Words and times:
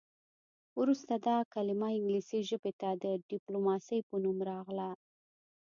وروسته 0.79 1.13
دا 1.27 1.37
کلمه 1.53 1.87
انګلیسي 1.97 2.39
ژبې 2.49 2.71
ته 2.81 2.89
د 3.03 3.05
ډیپلوماسي 3.29 3.99
په 4.09 4.15
نوم 4.23 4.37
راغله 4.51 4.89